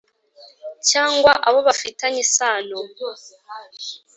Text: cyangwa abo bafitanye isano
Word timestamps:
cyangwa 0.89 1.31
abo 1.47 1.59
bafitanye 1.67 2.19
isano 2.27 2.77